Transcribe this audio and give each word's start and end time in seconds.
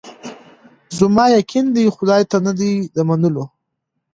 زما 0.97 1.25
یقین 1.39 1.65
دی 1.75 1.83
خدای 1.95 2.23
ته 2.31 2.37
نه 2.45 2.53
دی 2.59 2.71
د 2.95 2.97
منلو 3.07 3.45